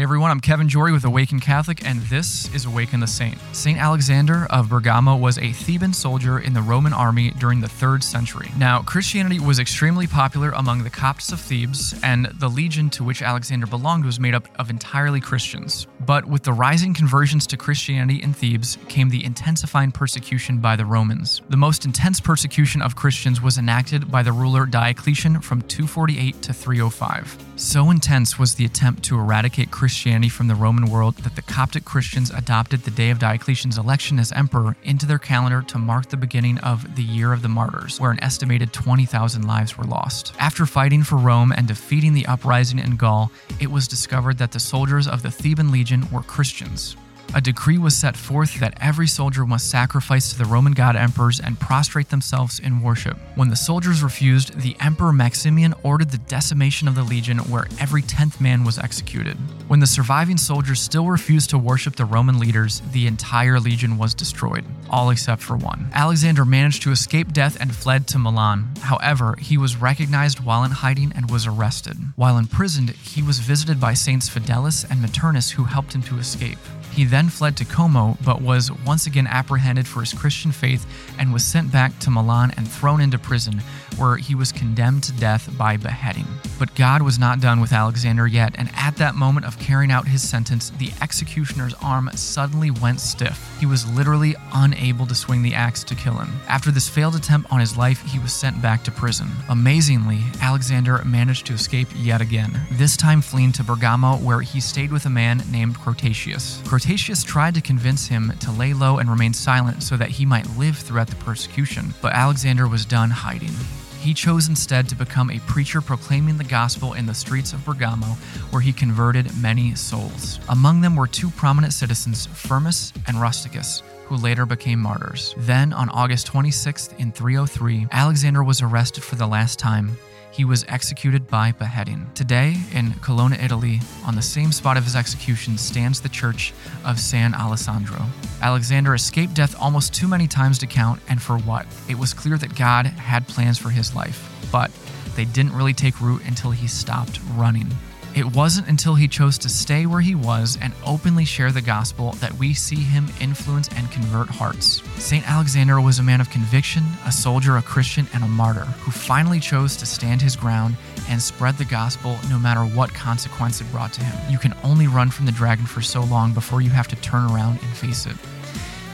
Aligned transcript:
Hey 0.00 0.04
everyone, 0.04 0.30
I'm 0.30 0.40
Kevin 0.40 0.66
Jorrey 0.66 0.94
with 0.94 1.04
Awaken 1.04 1.40
Catholic, 1.40 1.86
and 1.86 2.00
this 2.04 2.48
is 2.54 2.64
Awaken 2.64 3.00
the 3.00 3.06
Saint. 3.06 3.36
Saint 3.52 3.78
Alexander 3.78 4.46
of 4.48 4.70
Bergamo 4.70 5.14
was 5.14 5.36
a 5.36 5.52
Theban 5.52 5.92
soldier 5.92 6.38
in 6.38 6.54
the 6.54 6.62
Roman 6.62 6.94
army 6.94 7.32
during 7.32 7.60
the 7.60 7.66
3rd 7.66 8.02
century. 8.02 8.50
Now, 8.56 8.80
Christianity 8.80 9.38
was 9.38 9.58
extremely 9.58 10.06
popular 10.06 10.52
among 10.52 10.84
the 10.84 10.88
Copts 10.88 11.32
of 11.32 11.38
Thebes, 11.38 11.94
and 12.02 12.24
the 12.38 12.48
legion 12.48 12.88
to 12.88 13.04
which 13.04 13.20
Alexander 13.20 13.66
belonged 13.66 14.06
was 14.06 14.18
made 14.18 14.34
up 14.34 14.48
of 14.58 14.70
entirely 14.70 15.20
Christians. 15.20 15.86
But 16.06 16.24
with 16.24 16.44
the 16.44 16.54
rising 16.54 16.94
conversions 16.94 17.46
to 17.48 17.58
Christianity 17.58 18.22
in 18.22 18.32
Thebes 18.32 18.78
came 18.88 19.10
the 19.10 19.22
intensifying 19.22 19.92
persecution 19.92 20.60
by 20.60 20.76
the 20.76 20.86
Romans. 20.86 21.42
The 21.50 21.58
most 21.58 21.84
intense 21.84 22.22
persecution 22.22 22.80
of 22.80 22.96
Christians 22.96 23.42
was 23.42 23.58
enacted 23.58 24.10
by 24.10 24.22
the 24.22 24.32
ruler 24.32 24.64
Diocletian 24.64 25.42
from 25.42 25.60
248 25.60 26.40
to 26.40 26.54
305. 26.54 27.49
So 27.60 27.90
intense 27.90 28.38
was 28.38 28.54
the 28.54 28.64
attempt 28.64 29.02
to 29.04 29.18
eradicate 29.18 29.70
Christianity 29.70 30.30
from 30.30 30.48
the 30.48 30.54
Roman 30.54 30.86
world 30.86 31.16
that 31.16 31.36
the 31.36 31.42
Coptic 31.42 31.84
Christians 31.84 32.30
adopted 32.30 32.82
the 32.82 32.90
day 32.90 33.10
of 33.10 33.18
Diocletian's 33.18 33.76
election 33.76 34.18
as 34.18 34.32
emperor 34.32 34.76
into 34.82 35.04
their 35.04 35.18
calendar 35.18 35.60
to 35.68 35.76
mark 35.76 36.08
the 36.08 36.16
beginning 36.16 36.56
of 36.60 36.96
the 36.96 37.02
Year 37.02 37.34
of 37.34 37.42
the 37.42 37.50
Martyrs, 37.50 38.00
where 38.00 38.12
an 38.12 38.24
estimated 38.24 38.72
20,000 38.72 39.46
lives 39.46 39.76
were 39.76 39.84
lost. 39.84 40.32
After 40.38 40.64
fighting 40.64 41.02
for 41.02 41.16
Rome 41.16 41.52
and 41.52 41.68
defeating 41.68 42.14
the 42.14 42.24
uprising 42.24 42.78
in 42.78 42.96
Gaul, 42.96 43.30
it 43.60 43.70
was 43.70 43.86
discovered 43.86 44.38
that 44.38 44.52
the 44.52 44.58
soldiers 44.58 45.06
of 45.06 45.20
the 45.20 45.30
Theban 45.30 45.70
legion 45.70 46.08
were 46.10 46.22
Christians. 46.22 46.96
A 47.32 47.40
decree 47.40 47.78
was 47.78 47.96
set 47.96 48.16
forth 48.16 48.58
that 48.58 48.76
every 48.80 49.06
soldier 49.06 49.46
must 49.46 49.70
sacrifice 49.70 50.32
to 50.32 50.38
the 50.38 50.44
Roman 50.44 50.72
god 50.72 50.96
emperors 50.96 51.38
and 51.38 51.60
prostrate 51.60 52.08
themselves 52.08 52.58
in 52.58 52.82
worship. 52.82 53.16
When 53.36 53.48
the 53.48 53.56
soldiers 53.56 54.02
refused, 54.02 54.60
the 54.60 54.76
Emperor 54.80 55.12
Maximian 55.12 55.72
ordered 55.84 56.10
the 56.10 56.18
decimation 56.18 56.88
of 56.88 56.96
the 56.96 57.04
legion, 57.04 57.38
where 57.38 57.68
every 57.78 58.02
tenth 58.02 58.40
man 58.40 58.64
was 58.64 58.78
executed. 58.78 59.36
When 59.68 59.78
the 59.78 59.86
surviving 59.86 60.38
soldiers 60.38 60.80
still 60.80 61.06
refused 61.06 61.50
to 61.50 61.58
worship 61.58 61.94
the 61.94 62.04
Roman 62.04 62.40
leaders, 62.40 62.82
the 62.90 63.06
entire 63.06 63.60
legion 63.60 63.96
was 63.96 64.12
destroyed, 64.12 64.64
all 64.90 65.10
except 65.10 65.40
for 65.40 65.56
one. 65.56 65.88
Alexander 65.92 66.44
managed 66.44 66.82
to 66.82 66.90
escape 66.90 67.32
death 67.32 67.56
and 67.60 67.72
fled 67.72 68.08
to 68.08 68.18
Milan. 68.18 68.68
However, 68.80 69.36
he 69.38 69.56
was 69.56 69.76
recognized 69.76 70.40
while 70.40 70.64
in 70.64 70.72
hiding 70.72 71.12
and 71.14 71.30
was 71.30 71.46
arrested. 71.46 71.96
While 72.16 72.38
imprisoned, 72.38 72.90
he 72.90 73.22
was 73.22 73.38
visited 73.38 73.78
by 73.78 73.94
Saints 73.94 74.28
Fidelis 74.28 74.84
and 74.90 75.00
Maternus 75.00 75.52
who 75.52 75.64
helped 75.64 75.94
him 75.94 76.02
to 76.02 76.18
escape. 76.18 76.58
He 76.92 77.04
then 77.04 77.19
fled 77.28 77.56
to 77.58 77.64
Como, 77.64 78.16
but 78.24 78.40
was 78.40 78.70
once 78.86 79.06
again 79.06 79.26
apprehended 79.26 79.86
for 79.86 80.00
his 80.00 80.12
Christian 80.12 80.52
faith 80.52 80.86
and 81.18 81.32
was 81.32 81.44
sent 81.44 81.70
back 81.72 81.98
to 82.00 82.10
Milan 82.10 82.52
and 82.56 82.70
thrown 82.70 83.00
into 83.00 83.18
prison, 83.18 83.60
where 83.96 84.16
he 84.16 84.34
was 84.34 84.52
condemned 84.52 85.02
to 85.04 85.12
death 85.12 85.50
by 85.58 85.76
beheading. 85.76 86.26
But 86.60 86.74
God 86.74 87.00
was 87.00 87.18
not 87.18 87.40
done 87.40 87.62
with 87.62 87.72
Alexander 87.72 88.26
yet, 88.26 88.54
and 88.58 88.68
at 88.76 88.96
that 88.98 89.14
moment 89.14 89.46
of 89.46 89.58
carrying 89.58 89.90
out 89.90 90.06
his 90.06 90.28
sentence, 90.28 90.68
the 90.76 90.92
executioner's 91.00 91.72
arm 91.82 92.10
suddenly 92.14 92.70
went 92.70 93.00
stiff. 93.00 93.56
He 93.58 93.64
was 93.64 93.90
literally 93.90 94.36
unable 94.52 95.06
to 95.06 95.14
swing 95.14 95.40
the 95.40 95.54
axe 95.54 95.82
to 95.84 95.94
kill 95.94 96.18
him. 96.18 96.28
After 96.46 96.70
this 96.70 96.86
failed 96.86 97.16
attempt 97.16 97.50
on 97.50 97.60
his 97.60 97.78
life, 97.78 98.02
he 98.02 98.18
was 98.18 98.34
sent 98.34 98.60
back 98.60 98.84
to 98.84 98.90
prison. 98.90 99.28
Amazingly, 99.48 100.20
Alexander 100.42 101.02
managed 101.02 101.46
to 101.46 101.54
escape 101.54 101.88
yet 101.96 102.20
again, 102.20 102.60
this 102.72 102.94
time 102.94 103.22
fleeing 103.22 103.52
to 103.52 103.64
Bergamo, 103.64 104.16
where 104.16 104.42
he 104.42 104.60
stayed 104.60 104.92
with 104.92 105.06
a 105.06 105.10
man 105.10 105.42
named 105.50 105.78
Crotatius. 105.78 106.60
Crotatius 106.64 107.24
tried 107.24 107.54
to 107.54 107.62
convince 107.62 108.08
him 108.08 108.34
to 108.38 108.52
lay 108.52 108.74
low 108.74 108.98
and 108.98 109.08
remain 109.08 109.32
silent 109.32 109.82
so 109.82 109.96
that 109.96 110.10
he 110.10 110.26
might 110.26 110.58
live 110.58 110.76
throughout 110.76 111.08
the 111.08 111.16
persecution, 111.16 111.94
but 112.02 112.12
Alexander 112.12 112.68
was 112.68 112.84
done 112.84 113.08
hiding. 113.08 113.54
He 114.00 114.14
chose 114.14 114.48
instead 114.48 114.88
to 114.88 114.94
become 114.94 115.30
a 115.30 115.40
preacher 115.40 115.82
proclaiming 115.82 116.38
the 116.38 116.44
gospel 116.44 116.94
in 116.94 117.04
the 117.04 117.12
streets 117.12 117.52
of 117.52 117.62
Bergamo, 117.66 118.06
where 118.50 118.62
he 118.62 118.72
converted 118.72 119.36
many 119.36 119.74
souls. 119.74 120.40
Among 120.48 120.80
them 120.80 120.96
were 120.96 121.06
two 121.06 121.28
prominent 121.28 121.74
citizens, 121.74 122.24
Firmus 122.24 122.94
and 123.06 123.20
Rusticus, 123.20 123.82
who 124.06 124.16
later 124.16 124.46
became 124.46 124.80
martyrs. 124.80 125.34
Then, 125.36 125.74
on 125.74 125.90
August 125.90 126.32
26th 126.32 126.98
in 126.98 127.12
303, 127.12 127.88
Alexander 127.92 128.42
was 128.42 128.62
arrested 128.62 129.04
for 129.04 129.16
the 129.16 129.26
last 129.26 129.58
time 129.58 129.98
he 130.32 130.44
was 130.44 130.64
executed 130.68 131.26
by 131.26 131.52
beheading. 131.52 132.10
Today, 132.14 132.56
in 132.72 132.92
Colonna, 132.94 133.36
Italy, 133.36 133.80
on 134.06 134.14
the 134.14 134.22
same 134.22 134.52
spot 134.52 134.76
of 134.76 134.84
his 134.84 134.96
execution 134.96 135.58
stands 135.58 136.00
the 136.00 136.08
church 136.08 136.52
of 136.84 137.00
San 137.00 137.34
Alessandro. 137.34 138.04
Alexander 138.40 138.94
escaped 138.94 139.34
death 139.34 139.54
almost 139.60 139.92
too 139.92 140.08
many 140.08 140.26
times 140.26 140.58
to 140.58 140.66
count, 140.66 141.00
and 141.08 141.20
for 141.20 141.38
what? 141.38 141.66
It 141.88 141.98
was 141.98 142.14
clear 142.14 142.38
that 142.38 142.54
God 142.54 142.86
had 142.86 143.26
plans 143.28 143.58
for 143.58 143.70
his 143.70 143.94
life, 143.94 144.28
but 144.52 144.70
they 145.16 145.24
didn't 145.24 145.54
really 145.54 145.74
take 145.74 146.00
root 146.00 146.22
until 146.26 146.52
he 146.52 146.68
stopped 146.68 147.20
running. 147.34 147.68
It 148.12 148.34
wasn't 148.34 148.66
until 148.66 148.96
he 148.96 149.06
chose 149.06 149.38
to 149.38 149.48
stay 149.48 149.86
where 149.86 150.00
he 150.00 150.16
was 150.16 150.58
and 150.60 150.72
openly 150.84 151.24
share 151.24 151.52
the 151.52 151.62
gospel 151.62 152.10
that 152.14 152.32
we 152.34 152.52
see 152.54 152.82
him 152.82 153.06
influence 153.20 153.68
and 153.76 153.88
convert 153.92 154.28
hearts. 154.28 154.82
St. 155.00 155.28
Alexander 155.30 155.80
was 155.80 156.00
a 156.00 156.02
man 156.02 156.20
of 156.20 156.28
conviction, 156.28 156.82
a 157.06 157.12
soldier, 157.12 157.56
a 157.56 157.62
Christian, 157.62 158.08
and 158.12 158.24
a 158.24 158.28
martyr 158.28 158.64
who 158.64 158.90
finally 158.90 159.38
chose 159.38 159.76
to 159.76 159.86
stand 159.86 160.20
his 160.20 160.34
ground 160.34 160.76
and 161.08 161.22
spread 161.22 161.56
the 161.56 161.64
gospel 161.64 162.18
no 162.28 162.36
matter 162.36 162.62
what 162.62 162.92
consequence 162.92 163.60
it 163.60 163.70
brought 163.70 163.92
to 163.92 164.04
him. 164.04 164.30
You 164.30 164.38
can 164.38 164.54
only 164.64 164.88
run 164.88 165.10
from 165.10 165.26
the 165.26 165.32
dragon 165.32 165.64
for 165.64 165.80
so 165.80 166.02
long 166.02 166.34
before 166.34 166.60
you 166.60 166.70
have 166.70 166.88
to 166.88 166.96
turn 166.96 167.30
around 167.30 167.62
and 167.62 167.76
face 167.76 168.06
it. 168.06 168.16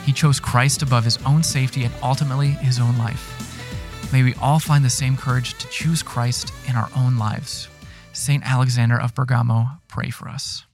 He 0.04 0.12
chose 0.12 0.38
Christ 0.38 0.82
above 0.82 1.04
his 1.04 1.18
own 1.24 1.42
safety 1.42 1.84
and 1.84 1.94
ultimately 2.02 2.50
his 2.50 2.78
own 2.78 2.98
life. 2.98 3.32
May 4.12 4.22
we 4.22 4.34
all 4.34 4.58
find 4.58 4.84
the 4.84 4.90
same 4.90 5.16
courage 5.16 5.56
to 5.58 5.66
choose 5.68 6.02
Christ 6.02 6.52
in 6.68 6.76
our 6.76 6.90
own 6.94 7.16
lives. 7.16 7.68
St. 8.16 8.42
Alexander 8.44 8.98
of 8.98 9.14
Bergamo, 9.14 9.78
pray 9.88 10.10
for 10.10 10.28
us. 10.28 10.65